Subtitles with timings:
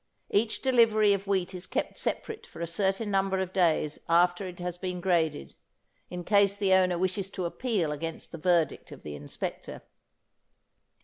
[0.31, 4.57] Each delivery of wheat is kept separate for a certain number of days after it
[4.59, 5.53] has been graded,
[6.09, 9.83] in case the owner wishes to appeal against the verdict of the inspector.